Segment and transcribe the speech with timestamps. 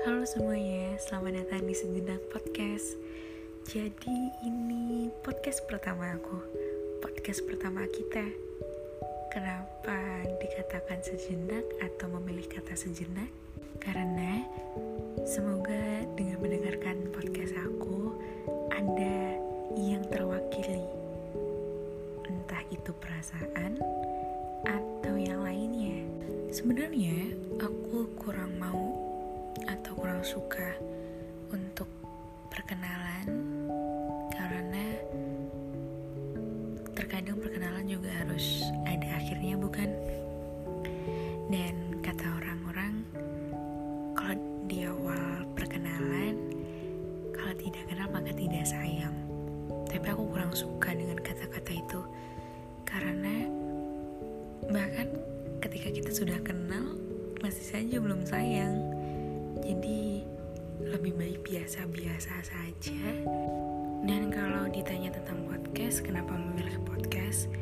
[0.00, 2.96] Halo semuanya, selamat datang di Sejenak Podcast.
[3.68, 6.40] Jadi ini podcast pertama aku.
[7.04, 8.24] Podcast pertama kita.
[9.28, 13.28] Kenapa dikatakan sejenak atau memilih kata sejenak?
[13.76, 14.40] Karena
[15.28, 18.16] semoga dengan mendengarkan podcast aku
[18.72, 19.36] Ada
[19.76, 20.88] yang terwakili.
[22.24, 23.76] Entah itu perasaan
[24.64, 26.08] atau yang lainnya.
[26.48, 29.09] Sebenarnya aku kurang mau
[30.00, 30.72] kurang suka
[31.52, 31.84] untuk
[32.48, 33.28] perkenalan
[34.32, 34.96] karena
[36.96, 39.92] terkadang perkenalan juga harus ada akhirnya bukan?
[41.52, 43.04] Dan kata orang-orang
[44.16, 46.48] kalau di awal perkenalan
[47.36, 49.12] kalau tidak kenal maka tidak sayang.
[49.84, 52.00] Tapi aku kurang suka dengan kata-kata itu
[52.88, 53.52] karena
[54.72, 55.12] bahkan
[55.60, 56.96] ketika kita sudah kenal
[57.44, 58.99] masih saja belum sayang
[59.60, 60.24] jadi
[60.80, 63.04] lebih baik biasa-biasa saja.
[64.00, 67.52] Dan kalau ditanya tentang podcast, kenapa memilih podcast?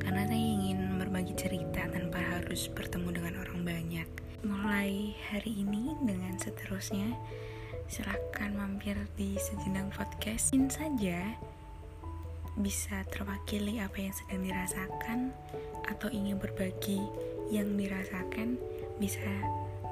[0.00, 4.08] Karena saya ingin berbagi cerita tanpa harus bertemu dengan orang banyak.
[4.42, 7.12] Mulai hari ini dengan seterusnya,
[7.86, 10.50] silahkan mampir di sejenak podcast.
[10.56, 11.20] Ingin saja
[12.56, 15.18] bisa terwakili apa yang sedang dirasakan
[15.88, 17.00] atau ingin berbagi
[17.48, 18.60] yang dirasakan
[19.00, 19.28] bisa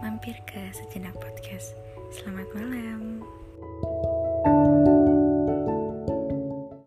[0.00, 1.76] mampir ke Sejenak Podcast.
[2.10, 3.20] Selamat malam.